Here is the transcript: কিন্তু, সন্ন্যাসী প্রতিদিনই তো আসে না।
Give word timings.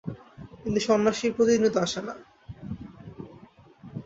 কিন্তু, 0.61 0.79
সন্ন্যাসী 0.79 1.27
প্রতিদিনই 1.31 1.69
তো 1.69 1.79
আসে 1.79 2.01
না। 2.01 2.13